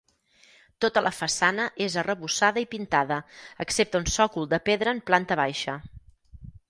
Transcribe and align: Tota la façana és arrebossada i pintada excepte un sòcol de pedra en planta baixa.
Tota 0.85 1.01
la 1.07 1.11
façana 1.17 1.67
és 1.87 1.97
arrebossada 2.03 2.63
i 2.63 2.67
pintada 2.71 3.19
excepte 3.67 4.01
un 4.01 4.09
sòcol 4.15 4.49
de 4.55 4.61
pedra 4.71 4.95
en 4.99 5.03
planta 5.11 5.39
baixa. 5.43 5.77